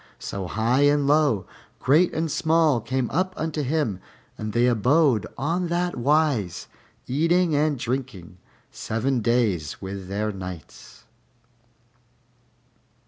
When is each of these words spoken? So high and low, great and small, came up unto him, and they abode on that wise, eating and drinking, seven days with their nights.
So 0.17 0.47
high 0.47 0.81
and 0.85 1.05
low, 1.05 1.45
great 1.77 2.11
and 2.11 2.31
small, 2.31 2.81
came 2.81 3.07
up 3.11 3.35
unto 3.37 3.61
him, 3.61 3.99
and 4.35 4.51
they 4.51 4.65
abode 4.65 5.27
on 5.37 5.67
that 5.67 5.95
wise, 5.95 6.65
eating 7.05 7.53
and 7.55 7.77
drinking, 7.77 8.39
seven 8.71 9.21
days 9.21 9.79
with 9.79 10.07
their 10.07 10.31
nights. 10.31 11.03